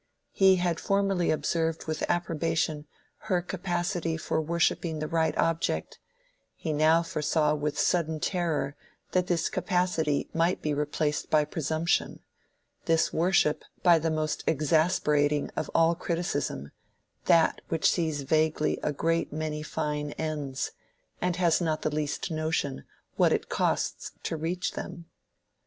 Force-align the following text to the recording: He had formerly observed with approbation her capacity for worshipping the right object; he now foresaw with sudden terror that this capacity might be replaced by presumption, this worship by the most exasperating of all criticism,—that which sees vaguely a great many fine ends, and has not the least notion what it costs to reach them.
He 0.31 0.55
had 0.55 0.79
formerly 0.79 1.29
observed 1.29 1.85
with 1.85 2.01
approbation 2.09 2.87
her 3.29 3.39
capacity 3.43 4.17
for 4.17 4.41
worshipping 4.41 4.97
the 4.97 5.07
right 5.07 5.37
object; 5.37 5.99
he 6.55 6.73
now 6.73 7.03
foresaw 7.03 7.53
with 7.53 7.77
sudden 7.77 8.19
terror 8.19 8.75
that 9.11 9.27
this 9.27 9.47
capacity 9.47 10.27
might 10.33 10.59
be 10.59 10.73
replaced 10.73 11.29
by 11.29 11.45
presumption, 11.45 12.21
this 12.85 13.13
worship 13.13 13.63
by 13.83 13.99
the 13.99 14.09
most 14.09 14.43
exasperating 14.47 15.51
of 15.55 15.69
all 15.75 15.93
criticism,—that 15.93 17.61
which 17.69 17.87
sees 17.91 18.21
vaguely 18.23 18.79
a 18.81 18.91
great 18.91 19.31
many 19.31 19.61
fine 19.61 20.13
ends, 20.13 20.71
and 21.21 21.35
has 21.35 21.61
not 21.61 21.83
the 21.83 21.93
least 21.93 22.31
notion 22.31 22.85
what 23.17 23.31
it 23.31 23.49
costs 23.49 24.13
to 24.23 24.35
reach 24.35 24.71
them. 24.71 25.05